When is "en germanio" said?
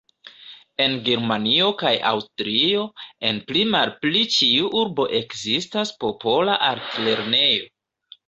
0.85-1.67